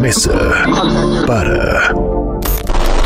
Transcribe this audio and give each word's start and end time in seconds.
Mesa 0.00 0.64
para 1.26 1.92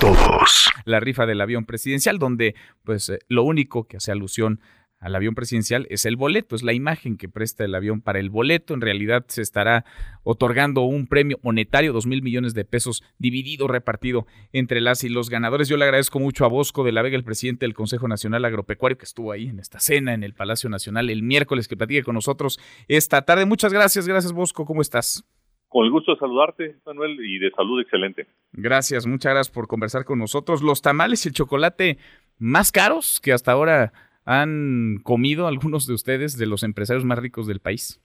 todos. 0.01 0.71
La 0.85 1.01
rifa 1.01 1.27
del 1.27 1.41
avión 1.41 1.65
presidencial, 1.65 2.19
donde 2.19 2.55
pues 2.85 3.09
eh, 3.09 3.19
lo 3.29 3.43
único 3.43 3.85
que 3.85 3.97
hace 3.97 4.13
alusión 4.13 4.61
al 5.01 5.17
avión 5.17 5.35
presidencial 5.35 5.87
es 5.89 6.05
el 6.05 6.17
boleto, 6.17 6.55
es 6.55 6.63
la 6.63 6.75
imagen 6.75 7.17
que 7.17 7.29
presta 7.29 7.65
el 7.65 7.75
avión 7.75 8.03
para 8.03 8.21
el 8.21 8.29
boleto. 8.29 8.75
En 8.75 8.83
realidad 8.83 9.25
se 9.29 9.41
estará 9.41 9.85
otorgando 10.23 10.83
un 10.83 11.07
premio 11.07 11.41
monetario, 11.43 11.93
dos 11.93 12.07
mil 12.07 12.23
millones 12.23 12.53
de 12.53 12.67
pesos, 12.67 13.03
dividido, 13.19 13.67
repartido 13.67 14.27
entre 14.53 14.81
las 14.81 15.03
y 15.03 15.09
los 15.09 15.31
ganadores. 15.31 15.69
Yo 15.69 15.79
le 15.79 15.85
agradezco 15.85 16.21
mucho 16.21 16.45
a 16.45 16.49
Bosco 16.49 16.85
de 16.85 16.93
la 16.93 17.03
Vega, 17.03 17.17
el 17.17 17.25
presidente 17.25 17.65
del 17.65 17.75
Consejo 17.75 18.09
Nacional 18.09 18.45
Agropecuario, 18.45 18.99
que 18.99 19.07
estuvo 19.07 19.33
ahí 19.33 19.49
en 19.49 19.59
esta 19.59 19.81
cena 19.81 20.13
en 20.13 20.23
el 20.23 20.35
Palacio 20.35 20.69
Nacional 20.69 21.09
el 21.09 21.23
miércoles, 21.23 21.67
que 21.67 21.77
platique 21.77 22.05
con 22.05 22.15
nosotros 22.15 22.61
esta 22.87 23.23
tarde. 23.23 23.47
Muchas 23.47 23.73
gracias, 23.73 24.07
gracias 24.07 24.33
Bosco, 24.33 24.67
¿cómo 24.67 24.83
estás? 24.83 25.25
Con 25.71 25.87
el 25.87 25.91
gusto 25.91 26.13
de 26.13 26.19
saludarte, 26.19 26.77
Manuel, 26.85 27.17
y 27.25 27.39
de 27.39 27.51
salud 27.53 27.81
excelente. 27.81 28.27
Gracias, 28.53 29.07
muchas 29.07 29.33
gracias 29.33 29.55
por 29.55 29.69
conversar 29.69 30.05
con 30.05 30.19
nosotros. 30.19 30.63
Los 30.63 30.83
tamales 30.83 31.25
y 31.25 31.31
el 31.31 31.35
chocolate 31.35 31.97
más 32.39 32.71
caros 32.73 33.21
que 33.23 33.33
hasta 33.33 33.53
ahora 33.53 33.93
han 34.25 34.99
comido 35.03 35.47
algunos 35.47 35.87
de 35.87 35.95
ustedes, 35.95 36.39
de 36.39 36.47
los 36.47 36.63
empresarios 36.63 37.05
más 37.05 37.19
ricos 37.19 37.47
del 37.47 37.61
país? 37.61 38.01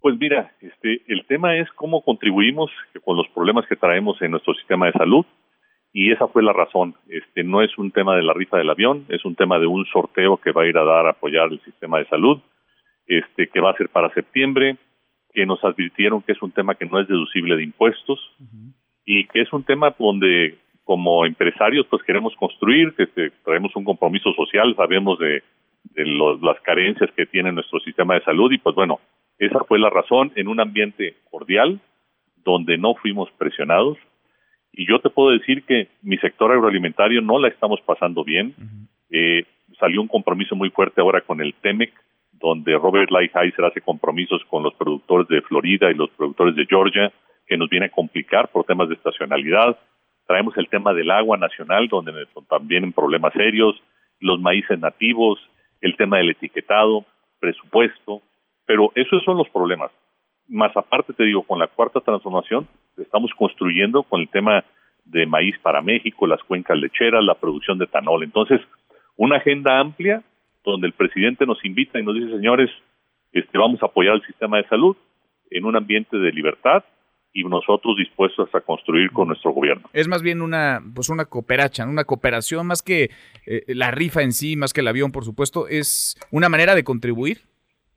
Pues 0.00 0.16
mira, 0.18 0.52
este, 0.60 1.02
el 1.08 1.26
tema 1.26 1.56
es 1.56 1.68
cómo 1.72 2.02
contribuimos 2.02 2.70
con 3.04 3.16
los 3.16 3.28
problemas 3.28 3.66
que 3.66 3.76
traemos 3.76 4.20
en 4.22 4.30
nuestro 4.30 4.54
sistema 4.54 4.86
de 4.86 4.92
salud 4.92 5.26
y 5.92 6.12
esa 6.12 6.28
fue 6.28 6.42
la 6.42 6.52
razón. 6.52 6.94
Este, 7.08 7.42
no 7.42 7.62
es 7.62 7.76
un 7.78 7.90
tema 7.90 8.14
de 8.14 8.22
la 8.22 8.32
rifa 8.32 8.58
del 8.58 8.70
avión, 8.70 9.04
es 9.08 9.24
un 9.24 9.34
tema 9.34 9.58
de 9.58 9.66
un 9.66 9.84
sorteo 9.86 10.36
que 10.36 10.52
va 10.52 10.62
a 10.62 10.66
ir 10.66 10.78
a 10.78 10.84
dar 10.84 11.06
a 11.06 11.10
apoyar 11.10 11.50
el 11.50 11.60
sistema 11.64 11.98
de 11.98 12.06
salud, 12.06 12.40
este, 13.06 13.48
que 13.48 13.60
va 13.60 13.70
a 13.70 13.76
ser 13.76 13.88
para 13.88 14.12
septiembre, 14.14 14.76
que 15.32 15.46
nos 15.46 15.62
advirtieron 15.64 16.22
que 16.22 16.32
es 16.32 16.42
un 16.42 16.52
tema 16.52 16.74
que 16.74 16.86
no 16.86 17.00
es 17.00 17.08
deducible 17.08 17.56
de 17.56 17.64
impuestos 17.64 18.18
y 19.04 19.24
que 19.26 19.42
es 19.42 19.52
un 19.52 19.62
tema 19.64 19.94
donde 19.98 20.56
como 20.84 21.26
empresarios 21.26 21.86
pues 21.90 22.02
queremos 22.02 22.34
construir, 22.36 22.94
que 22.94 23.30
traemos 23.44 23.76
un 23.76 23.84
compromiso 23.84 24.32
social, 24.32 24.74
sabemos 24.76 25.18
de, 25.18 25.42
las 26.42 26.60
carencias 26.62 27.10
que 27.12 27.26
tiene 27.26 27.52
nuestro 27.52 27.80
sistema 27.80 28.14
de 28.14 28.24
salud 28.24 28.50
y 28.52 28.58
pues 28.58 28.74
bueno, 28.74 29.00
esa 29.38 29.60
fue 29.64 29.78
la 29.78 29.90
razón 29.90 30.32
en 30.34 30.48
un 30.48 30.60
ambiente 30.60 31.16
cordial 31.30 31.80
donde 32.44 32.78
no 32.78 32.94
fuimos 32.94 33.30
presionados 33.38 33.98
y 34.72 34.88
yo 34.88 34.98
te 35.00 35.10
puedo 35.10 35.30
decir 35.30 35.64
que 35.64 35.88
mi 36.02 36.16
sector 36.18 36.52
agroalimentario 36.52 37.20
no 37.20 37.38
la 37.38 37.48
estamos 37.48 37.80
pasando 37.82 38.24
bien. 38.24 38.54
eh, 39.10 39.44
salió 39.78 40.00
un 40.00 40.08
compromiso 40.08 40.56
muy 40.56 40.70
fuerte 40.70 41.00
ahora 41.00 41.20
con 41.20 41.40
el 41.40 41.54
TEMEC, 41.54 41.92
donde 42.40 42.76
Robert 42.76 43.10
Lighthizer 43.10 43.64
hace 43.64 43.80
compromisos 43.80 44.42
con 44.48 44.62
los 44.62 44.74
productores 44.74 45.28
de 45.28 45.42
Florida 45.42 45.90
y 45.90 45.94
los 45.94 46.10
productores 46.10 46.54
de 46.56 46.66
Georgia, 46.66 47.12
que 47.46 47.56
nos 47.56 47.68
viene 47.68 47.86
a 47.86 47.90
complicar 47.90 48.48
por 48.48 48.64
temas 48.64 48.88
de 48.88 48.94
estacionalidad 48.94 49.76
traemos 50.28 50.54
el 50.58 50.68
tema 50.68 50.92
del 50.92 51.10
agua 51.10 51.38
nacional, 51.38 51.88
donde 51.88 52.12
también 52.48 52.84
en 52.84 52.92
problemas 52.92 53.32
serios, 53.32 53.82
los 54.20 54.38
maíces 54.38 54.78
nativos, 54.78 55.40
el 55.80 55.96
tema 55.96 56.18
del 56.18 56.30
etiquetado, 56.30 57.06
presupuesto, 57.40 58.20
pero 58.66 58.92
esos 58.94 59.24
son 59.24 59.38
los 59.38 59.48
problemas. 59.48 59.90
Más 60.46 60.76
aparte, 60.76 61.14
te 61.14 61.24
digo, 61.24 61.42
con 61.44 61.58
la 61.58 61.66
cuarta 61.66 62.00
transformación, 62.00 62.68
estamos 62.98 63.30
construyendo 63.38 64.02
con 64.02 64.20
el 64.20 64.28
tema 64.28 64.62
de 65.06 65.24
maíz 65.24 65.58
para 65.60 65.80
México, 65.80 66.26
las 66.26 66.42
cuencas 66.42 66.76
lecheras, 66.76 67.24
la 67.24 67.34
producción 67.34 67.78
de 67.78 67.86
etanol. 67.86 68.22
Entonces, 68.22 68.60
una 69.16 69.38
agenda 69.38 69.80
amplia 69.80 70.22
donde 70.70 70.86
el 70.86 70.92
presidente 70.92 71.46
nos 71.46 71.64
invita 71.64 71.98
y 71.98 72.04
nos 72.04 72.14
dice, 72.14 72.30
señores, 72.30 72.70
este, 73.32 73.58
vamos 73.58 73.82
a 73.82 73.86
apoyar 73.86 74.14
el 74.14 74.26
sistema 74.26 74.58
de 74.58 74.68
salud 74.68 74.96
en 75.50 75.64
un 75.64 75.76
ambiente 75.76 76.16
de 76.16 76.32
libertad, 76.32 76.84
y 77.32 77.44
nosotros 77.44 77.96
dispuestos 77.96 78.52
a 78.54 78.60
construir 78.60 79.10
con 79.12 79.28
nuestro 79.28 79.52
gobierno. 79.52 79.88
Es 79.92 80.08
más 80.08 80.22
bien 80.22 80.42
una 80.42 80.80
pues 80.94 81.08
una 81.08 81.26
cooperacha, 81.26 81.86
una 81.86 82.04
cooperación 82.04 82.66
más 82.66 82.82
que 82.82 83.10
eh, 83.46 83.62
la 83.68 83.90
rifa 83.90 84.22
en 84.22 84.32
sí, 84.32 84.56
más 84.56 84.72
que 84.72 84.80
el 84.80 84.88
avión, 84.88 85.12
por 85.12 85.24
supuesto, 85.24 85.68
es 85.68 86.16
una 86.30 86.48
manera 86.48 86.74
de 86.74 86.84
contribuir. 86.84 87.38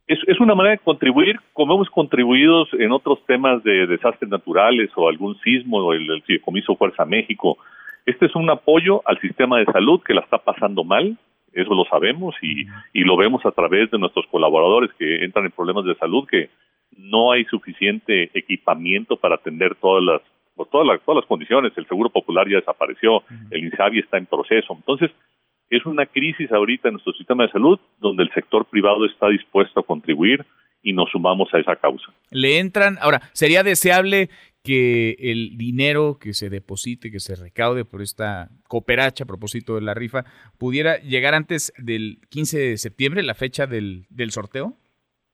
Es, 0.07 0.19
es 0.27 0.39
una 0.39 0.55
manera 0.55 0.75
de 0.75 0.83
contribuir, 0.83 1.39
como 1.53 1.75
hemos 1.75 1.89
contribuido 1.89 2.67
en 2.73 2.91
otros 2.91 3.25
temas 3.25 3.63
de 3.63 3.87
desastres 3.87 4.29
naturales 4.29 4.89
o 4.95 5.07
algún 5.07 5.39
sismo 5.39 5.77
o 5.77 5.93
el, 5.93 6.23
el 6.27 6.41
Comiso 6.41 6.75
Fuerza 6.75 7.05
México. 7.05 7.57
Este 8.05 8.25
es 8.25 8.35
un 8.35 8.49
apoyo 8.49 9.01
al 9.05 9.19
sistema 9.21 9.59
de 9.59 9.65
salud 9.65 10.01
que 10.03 10.13
la 10.13 10.21
está 10.21 10.39
pasando 10.39 10.83
mal, 10.83 11.17
eso 11.53 11.73
lo 11.73 11.85
sabemos 11.85 12.35
y, 12.41 12.65
y 12.93 13.03
lo 13.03 13.17
vemos 13.17 13.45
a 13.45 13.51
través 13.51 13.91
de 13.91 13.99
nuestros 13.99 14.25
colaboradores 14.27 14.91
que 14.97 15.23
entran 15.23 15.45
en 15.45 15.51
problemas 15.51 15.85
de 15.85 15.95
salud 15.95 16.27
que 16.27 16.49
no 16.97 17.31
hay 17.31 17.45
suficiente 17.45 18.29
equipamiento 18.33 19.17
para 19.17 19.35
atender 19.35 19.75
todas 19.75 20.03
las 20.03 20.21
pues, 20.55 20.69
todas 20.69 20.87
las 20.87 21.01
todas 21.01 21.21
las 21.21 21.27
condiciones. 21.27 21.73
El 21.75 21.87
seguro 21.87 22.09
popular 22.09 22.47
ya 22.47 22.57
desapareció 22.57 23.23
el 23.49 23.63
INSABI 23.65 23.99
está 23.99 24.17
en 24.17 24.25
proceso. 24.25 24.73
Entonces 24.73 25.11
es 25.69 25.85
una 25.85 26.05
crisis 26.05 26.51
ahorita 26.51 26.89
en 26.89 26.95
nuestro 26.95 27.13
sistema 27.13 27.45
de 27.45 27.51
salud 27.51 27.79
donde 27.99 28.23
el 28.23 28.33
sector 28.33 28.65
privado 28.65 29.05
está 29.05 29.29
dispuesto 29.29 29.79
a 29.79 29.83
contribuir 29.83 30.45
y 30.83 30.93
nos 30.93 31.09
sumamos 31.11 31.53
a 31.53 31.59
esa 31.59 31.75
causa. 31.75 32.11
Le 32.31 32.59
entran, 32.59 32.97
ahora, 33.01 33.21
¿sería 33.33 33.63
deseable 33.63 34.29
que 34.63 35.15
el 35.19 35.57
dinero 35.57 36.17
que 36.19 36.33
se 36.33 36.49
deposite, 36.49 37.11
que 37.11 37.19
se 37.19 37.35
recaude 37.35 37.85
por 37.85 38.01
esta 38.01 38.49
cooperacha 38.67 39.23
a 39.23 39.27
propósito 39.27 39.75
de 39.75 39.81
la 39.81 39.93
rifa, 39.93 40.23
pudiera 40.59 40.97
llegar 40.99 41.33
antes 41.33 41.73
del 41.77 42.19
15 42.29 42.59
de 42.59 42.77
septiembre, 42.77 43.23
la 43.23 43.33
fecha 43.33 43.67
del, 43.67 44.05
del 44.09 44.31
sorteo? 44.31 44.75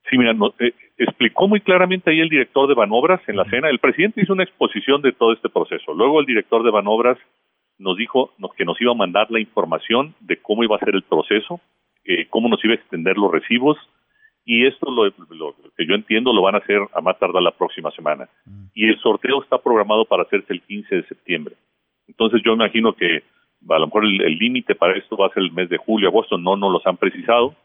Sí, 0.09 0.17
mira, 0.17 0.33
eh, 0.59 0.73
explicó 0.97 1.47
muy 1.47 1.59
claramente 1.59 2.09
ahí 2.09 2.19
el 2.19 2.29
director 2.29 2.67
de 2.67 2.75
Banobras 2.75 3.21
en 3.27 3.35
la 3.35 3.45
cena. 3.49 3.69
El 3.69 3.79
presidente 3.79 4.21
hizo 4.21 4.33
una 4.33 4.43
exposición 4.43 5.01
de 5.01 5.11
todo 5.11 5.33
este 5.33 5.49
proceso. 5.49 5.93
Luego 5.93 6.19
el 6.21 6.25
director 6.25 6.63
de 6.63 6.71
Banobras 6.71 7.17
nos 7.77 7.97
dijo 7.97 8.33
que 8.57 8.65
nos 8.65 8.79
iba 8.81 8.91
a 8.91 8.95
mandar 8.95 9.29
la 9.29 9.39
información 9.39 10.15
de 10.21 10.37
cómo 10.37 10.63
iba 10.63 10.77
a 10.77 10.79
ser 10.79 10.95
el 10.95 11.03
proceso, 11.03 11.59
eh, 12.05 12.27
cómo 12.29 12.47
nos 12.47 12.63
iba 12.63 12.73
a 12.73 12.77
extender 12.77 13.17
los 13.17 13.31
recibos, 13.31 13.77
y 14.49 14.65
esto 14.65 14.89
lo, 14.89 15.11
que 15.75 15.85
yo 15.85 15.93
entiendo 15.93 16.31
lo 16.31 16.41
van 16.41 16.55
a 16.55 16.59
hacer 16.59 16.79
a 16.93 17.01
más 17.01 17.19
tardar 17.19 17.43
la 17.43 17.51
próxima 17.51 17.91
semana. 17.91 18.29
Y 18.73 18.87
el 18.87 18.97
sorteo 18.99 19.43
está 19.43 19.57
programado 19.57 20.05
para 20.05 20.23
hacerse 20.23 20.53
el 20.53 20.61
15 20.61 20.95
de 20.95 21.03
septiembre. 21.03 21.55
Entonces 22.07 22.41
yo 22.45 22.53
imagino 22.53 22.93
que 22.93 23.23
a 23.69 23.77
lo 23.77 23.87
mejor 23.87 24.05
el 24.05 24.37
límite 24.37 24.73
para 24.73 24.97
esto 24.97 25.17
va 25.17 25.27
a 25.27 25.33
ser 25.33 25.43
el 25.43 25.51
mes 25.51 25.67
de 25.67 25.75
julio, 25.75 26.07
agosto, 26.07 26.37
no 26.37 26.55
nos 26.55 26.71
los 26.71 26.87
han 26.87 26.95
precisado, 26.95 27.55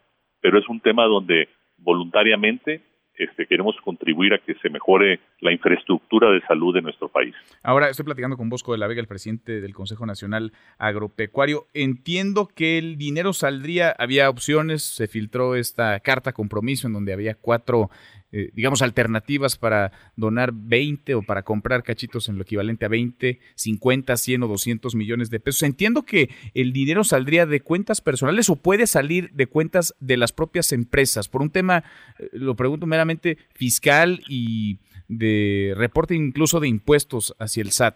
pero 0.41 0.59
es 0.59 0.67
un 0.67 0.81
tema 0.81 1.05
donde 1.05 1.47
voluntariamente 1.77 2.81
este, 3.17 3.45
queremos 3.45 3.75
contribuir 3.83 4.33
a 4.33 4.39
que 4.39 4.55
se 4.55 4.69
mejore 4.69 5.19
la 5.39 5.51
infraestructura 5.51 6.31
de 6.31 6.41
salud 6.41 6.73
de 6.73 6.81
nuestro 6.81 7.09
país. 7.09 7.35
Ahora 7.61 7.89
estoy 7.89 8.05
platicando 8.05 8.37
con 8.37 8.49
Bosco 8.49 8.71
de 8.71 8.77
la 8.77 8.87
Vega, 8.87 9.01
el 9.01 9.07
presidente 9.07 9.61
del 9.61 9.73
Consejo 9.73 10.05
Nacional 10.05 10.51
Agropecuario. 10.77 11.67
Entiendo 11.73 12.47
que 12.47 12.77
el 12.77 12.97
dinero 12.97 13.33
saldría, 13.33 13.95
había 13.97 14.29
opciones, 14.29 14.83
se 14.83 15.07
filtró 15.07 15.55
esta 15.55 15.99
carta 15.99 16.33
compromiso 16.33 16.87
en 16.87 16.93
donde 16.93 17.13
había 17.13 17.35
cuatro 17.35 17.89
eh, 18.35 18.49
digamos, 18.53 18.81
alternativas 18.81 19.59
para 19.59 19.91
donar 20.15 20.53
20 20.53 21.13
o 21.13 21.21
para 21.21 21.43
comprar 21.43 21.83
cachitos 21.83 22.29
en 22.29 22.37
lo 22.37 22.41
equivalente 22.41 22.83
a 22.83 22.87
20, 22.87 23.39
50, 23.53 24.17
100 24.17 24.41
o 24.41 24.47
200 24.47 24.95
millones 24.95 25.29
de 25.29 25.39
pesos. 25.39 25.61
Entiendo 25.61 26.01
que 26.01 26.29
el 26.55 26.73
dinero 26.73 27.03
saldría 27.03 27.45
de 27.45 27.61
cuentas 27.61 28.01
personales 28.01 28.49
o 28.49 28.55
puede 28.55 28.87
salir 28.87 29.29
de 29.33 29.45
cuentas 29.45 29.95
de 29.99 30.17
las 30.17 30.33
propias 30.33 30.71
empresas 30.71 31.29
por 31.29 31.43
un 31.43 31.51
tema, 31.51 31.83
eh, 32.17 32.29
lo 32.33 32.55
pregunto 32.55 32.87
meramente, 32.87 33.37
fiscal 33.53 34.21
y 34.27 34.79
de 35.07 35.75
reporte 35.77 36.15
incluso 36.15 36.59
de 36.59 36.69
impuestos 36.69 37.35
hacia 37.37 37.61
el 37.61 37.69
SAT. 37.69 37.95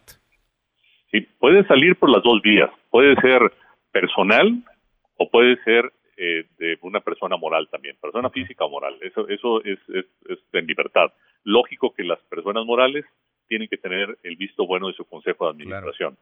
Sí, 1.10 1.22
puede 1.40 1.66
salir 1.66 1.96
por 1.96 2.12
las 2.12 2.22
dos 2.22 2.44
vías. 2.44 2.70
Puede 2.92 3.16
ser 3.22 3.42
personal 3.92 4.64
o 5.16 5.32
puede 5.32 5.58
ser 5.64 5.92
eh, 6.18 6.46
de 6.58 6.78
una 6.82 7.02
persona 7.02 7.38
moral 7.38 7.68
también, 7.70 7.96
persona 8.02 8.30
física 8.30 8.66
o 8.66 8.70
moral. 8.70 8.98
Eso, 9.02 9.28
eso 9.28 9.64
es, 9.64 9.78
es, 9.90 10.06
en 10.52 10.66
libertad. 10.66 11.14
Lógico 11.44 11.94
que 11.94 12.04
las 12.04 12.20
personas 12.24 12.66
morales 12.66 13.06
tienen 13.48 13.68
que 13.68 13.78
tener 13.78 14.18
el 14.24 14.36
visto 14.36 14.66
bueno 14.66 14.88
de 14.88 14.94
su 14.94 15.06
consejo 15.06 15.46
de 15.46 15.52
administración. 15.52 16.18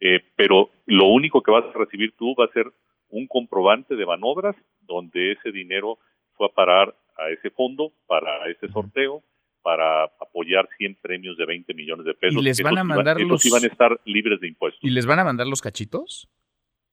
Eh, 0.00 0.20
pero 0.36 0.70
lo 0.86 1.06
único 1.06 1.42
que 1.42 1.50
vas 1.50 1.64
a 1.64 1.78
recibir 1.78 2.14
tú 2.16 2.34
va 2.38 2.44
a 2.44 2.52
ser 2.52 2.66
un 3.08 3.26
comprobante 3.26 3.96
de 3.96 4.06
manobras 4.06 4.54
donde 4.82 5.32
ese 5.32 5.50
dinero 5.50 5.98
fue 6.34 6.46
a 6.46 6.50
parar 6.50 6.94
a 7.16 7.28
ese 7.30 7.50
fondo 7.50 7.92
para 8.06 8.48
ese 8.48 8.68
sorteo 8.68 9.22
para 9.62 10.04
apoyar 10.04 10.68
100 10.78 10.98
premios 11.02 11.36
de 11.36 11.46
20 11.46 11.74
millones 11.74 12.06
de 12.06 12.14
pesos. 12.14 12.40
¿Y 12.40 12.44
les 12.44 12.62
van 12.62 12.78
a 12.78 12.84
mandar 12.84 13.20
los... 13.20 13.44
iban 13.44 13.64
a 13.64 13.66
estar 13.66 14.00
libres 14.04 14.38
de 14.38 14.46
impuestos. 14.46 14.84
¿Y 14.84 14.90
les 14.90 15.06
van 15.06 15.18
a 15.18 15.24
mandar 15.24 15.48
los 15.48 15.60
cachitos? 15.60 16.28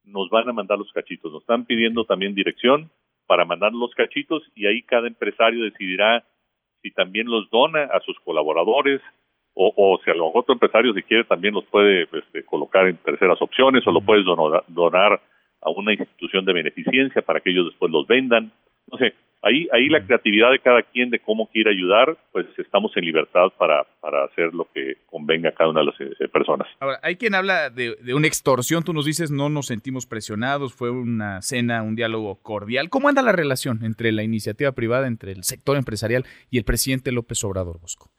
Nos 0.04 0.28
van 0.30 0.48
a 0.48 0.52
mandar 0.52 0.78
los 0.78 0.92
cachitos. 0.92 1.32
Nos 1.32 1.42
están 1.42 1.64
pidiendo 1.64 2.04
también 2.04 2.34
dirección 2.34 2.90
para 3.26 3.44
mandar 3.44 3.72
los 3.72 3.94
cachitos 3.94 4.42
y 4.54 4.66
ahí 4.66 4.82
cada 4.82 5.06
empresario 5.06 5.64
decidirá 5.64 6.24
si 6.82 6.90
también 6.90 7.26
los 7.26 7.48
dona 7.50 7.84
a 7.84 8.00
sus 8.00 8.18
colaboradores 8.20 9.00
o, 9.54 9.72
o 9.76 9.98
si 10.04 10.10
a 10.10 10.14
lo 10.14 10.30
otro 10.34 10.52
empresario 10.52 10.92
si 10.92 11.02
quiere 11.02 11.24
también 11.24 11.54
los 11.54 11.64
puede 11.66 12.02
este, 12.12 12.44
colocar 12.44 12.86
en 12.86 12.96
terceras 12.98 13.40
opciones 13.40 13.86
o 13.86 13.92
lo 13.92 14.02
puedes 14.02 14.24
donar, 14.24 14.64
donar 14.68 15.20
a 15.62 15.70
una 15.70 15.92
institución 15.92 16.44
de 16.44 16.52
beneficencia 16.52 17.22
para 17.22 17.40
que 17.40 17.50
ellos 17.50 17.66
después 17.66 17.90
los 17.90 18.06
vendan. 18.06 18.52
No 18.90 18.98
sé, 18.98 19.14
ahí, 19.44 19.68
ahí 19.72 19.88
la 19.88 20.04
creatividad 20.04 20.50
de 20.50 20.58
cada 20.58 20.82
quien 20.82 21.10
de 21.10 21.20
cómo 21.20 21.48
quiere 21.50 21.70
ayudar, 21.70 22.16
pues 22.32 22.46
estamos 22.58 22.96
en 22.96 23.04
libertad 23.04 23.48
para, 23.58 23.84
para 24.00 24.24
hacer 24.24 24.52
lo 24.54 24.66
que 24.72 24.96
convenga 25.06 25.50
a 25.50 25.52
cada 25.52 25.70
una 25.70 25.80
de 25.80 25.86
las 25.86 26.00
eh, 26.00 26.28
personas. 26.28 26.66
Ahora, 26.80 26.98
hay 27.02 27.16
quien 27.16 27.34
habla 27.34 27.70
de, 27.70 27.96
de, 27.96 28.14
una 28.14 28.26
extorsión, 28.26 28.82
tú 28.82 28.92
nos 28.92 29.04
dices 29.04 29.30
no 29.30 29.48
nos 29.48 29.66
sentimos 29.66 30.06
presionados, 30.06 30.74
fue 30.74 30.90
una 30.90 31.42
cena, 31.42 31.82
un 31.82 31.94
diálogo 31.94 32.40
cordial. 32.42 32.88
¿Cómo 32.88 33.08
anda 33.08 33.22
la 33.22 33.32
relación 33.32 33.84
entre 33.84 34.12
la 34.12 34.22
iniciativa 34.22 34.72
privada, 34.72 35.06
entre 35.06 35.32
el 35.32 35.44
sector 35.44 35.76
empresarial 35.76 36.24
y 36.50 36.58
el 36.58 36.64
presidente 36.64 37.12
López 37.12 37.44
Obrador 37.44 37.78
Bosco? 37.80 38.10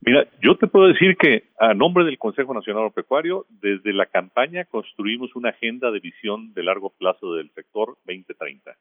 Mira, 0.00 0.28
yo 0.40 0.56
te 0.56 0.68
puedo 0.68 0.86
decir 0.86 1.16
que 1.16 1.50
a 1.58 1.74
nombre 1.74 2.04
del 2.04 2.18
Consejo 2.18 2.54
Nacional 2.54 2.82
Agropecuario, 2.82 3.46
desde 3.48 3.92
la 3.92 4.06
campaña 4.06 4.64
construimos 4.64 5.34
una 5.34 5.50
agenda 5.50 5.90
de 5.90 5.98
visión 5.98 6.54
de 6.54 6.62
largo 6.62 6.90
plazo 6.90 7.34
del 7.34 7.50
sector 7.50 7.96
2030 8.06 8.76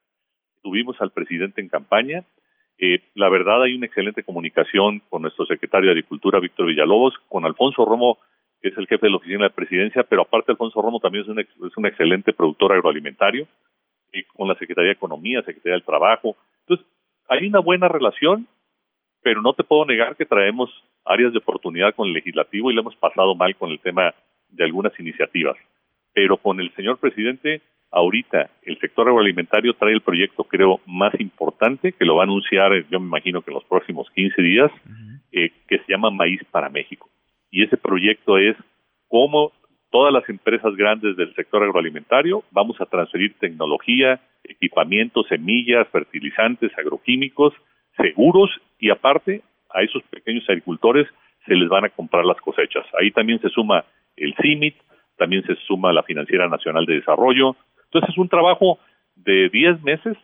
tuvimos 0.61 0.99
al 1.01 1.11
presidente 1.11 1.61
en 1.61 1.69
campaña. 1.69 2.23
Eh, 2.77 3.01
la 3.15 3.29
verdad 3.29 3.63
hay 3.63 3.73
una 3.73 3.87
excelente 3.87 4.23
comunicación 4.23 5.01
con 5.09 5.23
nuestro 5.23 5.45
secretario 5.45 5.87
de 5.87 5.93
Agricultura, 5.93 6.39
Víctor 6.39 6.67
Villalobos, 6.67 7.15
con 7.27 7.45
Alfonso 7.45 7.85
Romo, 7.85 8.19
que 8.61 8.69
es 8.69 8.77
el 8.77 8.87
jefe 8.87 9.07
de 9.07 9.11
la 9.11 9.17
oficina 9.17 9.43
de 9.45 9.49
presidencia, 9.49 10.03
pero 10.03 10.23
aparte 10.23 10.51
Alfonso 10.51 10.81
Romo 10.81 10.99
también 10.99 11.23
es 11.23 11.29
un, 11.29 11.39
es 11.39 11.77
un 11.77 11.85
excelente 11.85 12.33
productor 12.33 12.73
agroalimentario, 12.73 13.47
y 14.13 14.23
con 14.23 14.47
la 14.47 14.55
Secretaría 14.55 14.89
de 14.89 14.93
Economía, 14.93 15.41
Secretaría 15.41 15.73
del 15.73 15.83
Trabajo. 15.83 16.35
Entonces, 16.61 16.85
hay 17.27 17.47
una 17.47 17.59
buena 17.59 17.87
relación, 17.87 18.47
pero 19.21 19.41
no 19.41 19.53
te 19.53 19.63
puedo 19.63 19.85
negar 19.85 20.15
que 20.15 20.25
traemos 20.25 20.69
áreas 21.05 21.33
de 21.33 21.39
oportunidad 21.39 21.95
con 21.95 22.07
el 22.07 22.13
legislativo 22.13 22.71
y 22.71 22.75
le 22.75 22.81
hemos 22.81 22.95
pasado 22.95 23.35
mal 23.35 23.55
con 23.55 23.71
el 23.71 23.79
tema 23.79 24.13
de 24.49 24.63
algunas 24.63 24.97
iniciativas. 24.99 25.57
Pero 26.13 26.37
con 26.37 26.59
el 26.59 26.73
señor 26.75 26.97
presidente 26.99 27.61
ahorita 27.91 28.49
el 28.63 28.77
sector 28.79 29.07
agroalimentario 29.07 29.73
trae 29.73 29.93
el 29.93 30.01
proyecto, 30.01 30.43
creo, 30.43 30.79
más 30.85 31.13
importante, 31.19 31.93
que 31.93 32.05
lo 32.05 32.15
va 32.15 32.23
a 32.23 32.25
anunciar, 32.25 32.73
eh, 32.73 32.85
yo 32.89 32.99
me 32.99 33.07
imagino 33.07 33.41
que 33.41 33.51
en 33.51 33.55
los 33.55 33.65
próximos 33.65 34.09
15 34.15 34.41
días, 34.41 34.71
eh, 35.31 35.51
que 35.67 35.79
se 35.79 35.91
llama 35.91 36.09
Maíz 36.09 36.41
para 36.51 36.69
México. 36.69 37.09
Y 37.51 37.63
ese 37.63 37.77
proyecto 37.77 38.37
es 38.37 38.55
cómo 39.07 39.51
todas 39.89 40.13
las 40.13 40.27
empresas 40.29 40.75
grandes 40.75 41.15
del 41.15 41.33
sector 41.35 41.63
agroalimentario 41.63 42.43
vamos 42.51 42.79
a 42.81 42.85
transferir 42.85 43.35
tecnología, 43.39 44.19
equipamiento, 44.43 45.23
semillas, 45.23 45.87
fertilizantes, 45.89 46.71
agroquímicos, 46.77 47.53
seguros 47.95 48.49
y 48.79 48.89
aparte 48.89 49.41
a 49.73 49.81
esos 49.81 50.03
pequeños 50.03 50.47
agricultores 50.49 51.07
se 51.45 51.55
les 51.55 51.69
van 51.69 51.85
a 51.85 51.89
comprar 51.89 52.25
las 52.25 52.37
cosechas. 52.41 52.85
Ahí 52.99 53.11
también 53.11 53.39
se 53.39 53.49
suma 53.49 53.85
el 54.17 54.35
CIMIT, 54.41 54.75
también 55.17 55.43
se 55.43 55.55
suma 55.67 55.93
la 55.93 56.03
Financiera 56.03 56.47
Nacional 56.47 56.85
de 56.85 56.95
Desarrollo, 56.95 57.55
entonces 57.97 58.15
es 58.15 58.17
un 58.17 58.29
trabajo 58.29 58.79
de 59.15 59.49
10 59.49 59.81
meses 59.83 60.17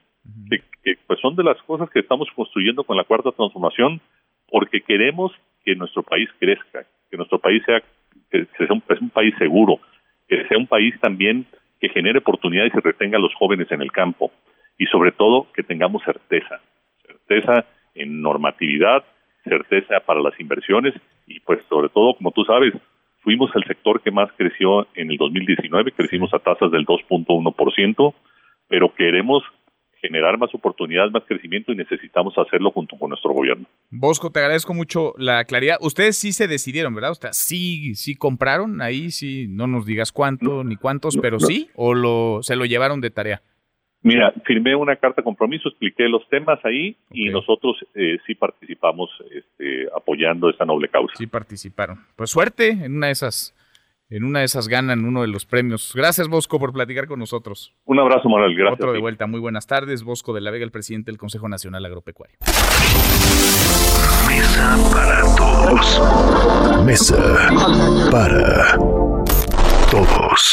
que, 0.83 0.97
pues 1.07 1.19
son 1.19 1.35
de 1.35 1.43
las 1.43 1.61
cosas 1.63 1.89
que 1.89 1.99
estamos 1.99 2.27
construyendo 2.35 2.83
con 2.83 2.97
la 2.97 3.03
cuarta 3.03 3.31
transformación 3.31 3.99
porque 4.47 4.81
queremos 4.81 5.31
que 5.65 5.75
nuestro 5.75 6.03
país 6.03 6.29
crezca, 6.39 6.85
que 7.09 7.17
nuestro 7.17 7.39
país 7.39 7.63
sea, 7.65 7.81
que 8.29 8.45
sea 8.57 8.67
un, 8.69 8.83
un 9.01 9.09
país 9.09 9.33
seguro, 9.37 9.79
que 10.27 10.47
sea 10.47 10.57
un 10.57 10.67
país 10.67 10.93
también 10.99 11.45
que 11.79 11.89
genere 11.89 12.19
oportunidades 12.19 12.73
y 12.75 12.79
retenga 12.79 13.17
a 13.17 13.21
los 13.21 13.33
jóvenes 13.35 13.71
en 13.71 13.81
el 13.81 13.91
campo 13.91 14.31
y 14.77 14.85
sobre 14.85 15.11
todo 15.11 15.47
que 15.53 15.63
tengamos 15.63 16.03
certeza, 16.03 16.61
certeza 17.05 17.65
en 17.95 18.21
normatividad, 18.21 19.03
certeza 19.43 19.99
para 20.01 20.21
las 20.21 20.39
inversiones 20.39 20.93
y 21.27 21.39
pues 21.39 21.59
sobre 21.69 21.89
todo, 21.89 22.15
como 22.15 22.31
tú 22.31 22.43
sabes, 22.45 22.73
Fuimos 23.23 23.49
el 23.55 23.63
sector 23.63 24.01
que 24.01 24.11
más 24.11 24.29
creció 24.37 24.87
en 24.95 25.09
el 25.09 25.17
2019, 25.17 25.93
crecimos 25.93 26.33
a 26.33 26.39
tasas 26.39 26.71
del 26.71 26.85
2.1%, 26.85 28.13
pero 28.67 28.93
queremos 28.93 29.43
generar 30.01 30.37
más 30.37 30.53
oportunidades, 30.53 31.13
más 31.13 31.23
crecimiento 31.25 31.71
y 31.71 31.77
necesitamos 31.77 32.33
hacerlo 32.37 32.71
junto 32.71 32.97
con 32.97 33.09
nuestro 33.09 33.31
gobierno. 33.31 33.65
Bosco, 33.89 34.29
te 34.31 34.39
agradezco 34.39 34.73
mucho 34.73 35.13
la 35.17 35.45
claridad. 35.45 35.77
Ustedes 35.79 36.17
sí 36.17 36.33
se 36.33 36.49
decidieron, 36.49 36.93
¿verdad? 36.93 37.11
O 37.11 37.15
sea, 37.15 37.31
sí, 37.31 37.95
sí 37.95 38.15
compraron 38.15 38.81
ahí, 38.81 39.11
sí, 39.11 39.47
no 39.47 39.67
nos 39.67 39.85
digas 39.85 40.11
cuánto 40.11 40.65
ni 40.65 40.75
cuántos, 40.75 41.15
pero 41.15 41.39
sí, 41.39 41.69
o 41.75 41.93
lo, 41.93 42.43
se 42.43 42.57
lo 42.57 42.65
llevaron 42.65 42.99
de 42.99 43.11
tarea. 43.11 43.41
Mira, 44.03 44.33
firmé 44.45 44.75
una 44.75 44.97
carta 44.97 45.21
de 45.21 45.23
compromiso, 45.23 45.69
expliqué 45.69 46.09
los 46.09 46.27
temas 46.27 46.59
ahí 46.65 46.97
y 47.11 47.29
nosotros 47.29 47.77
eh, 47.95 48.17
sí 48.27 48.35
participamos 48.35 49.09
este, 49.31 49.87
apoyando 49.95 50.49
esta 50.49 50.65
noble 50.65 50.89
causa. 50.89 51.15
Sí 51.15 51.25
participaron. 51.25 51.99
Pues 52.17 52.29
suerte 52.29 52.71
en 52.71 52.97
una 52.97 53.07
de 53.07 53.13
esas, 53.13 53.55
en 54.09 54.25
una 54.25 54.39
de 54.39 54.45
esas 54.45 54.67
ganan 54.67 55.05
uno 55.05 55.21
de 55.21 55.29
los 55.29 55.45
premios. 55.45 55.93
Gracias 55.95 56.27
Bosco 56.27 56.59
por 56.59 56.73
platicar 56.73 57.07
con 57.07 57.17
nosotros. 57.19 57.73
Un 57.85 57.97
abrazo, 57.97 58.27
Manuel. 58.27 58.55
Gracias. 58.55 58.81
Otro 58.81 58.91
de 58.91 58.99
vuelta. 58.99 59.25
Muy 59.25 59.39
buenas 59.39 59.67
tardes. 59.67 60.03
Bosco 60.03 60.33
de 60.33 60.41
la 60.41 60.51
Vega, 60.51 60.65
el 60.65 60.71
presidente 60.71 61.09
del 61.09 61.17
Consejo 61.17 61.47
Nacional 61.47 61.85
Agropecuario. 61.85 62.35
Mesa 64.27 64.77
para 64.91 65.21
todos. 65.37 66.85
Mesa 66.85 67.49
para 68.11 68.77
todos. 69.89 70.52